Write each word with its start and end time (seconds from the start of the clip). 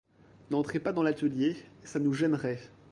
N'entrez 0.49 0.79
pas 0.79 0.93
dans 0.93 1.03
l'atelier, 1.03 1.55
ça 1.83 1.99
nous 1.99 2.11
gênerait. 2.15 2.59